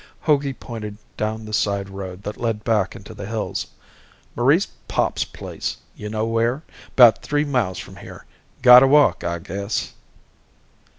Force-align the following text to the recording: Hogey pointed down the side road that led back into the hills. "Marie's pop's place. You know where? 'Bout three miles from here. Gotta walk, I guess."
Hogey 0.21 0.53
pointed 0.53 0.97
down 1.15 1.45
the 1.45 1.53
side 1.53 1.87
road 1.87 2.23
that 2.23 2.41
led 2.41 2.63
back 2.63 2.95
into 2.95 3.13
the 3.13 3.27
hills. 3.27 3.67
"Marie's 4.35 4.65
pop's 4.87 5.25
place. 5.25 5.77
You 5.95 6.09
know 6.09 6.25
where? 6.25 6.63
'Bout 6.95 7.21
three 7.21 7.45
miles 7.45 7.77
from 7.77 7.97
here. 7.97 8.25
Gotta 8.63 8.87
walk, 8.87 9.23
I 9.23 9.37
guess." 9.37 9.93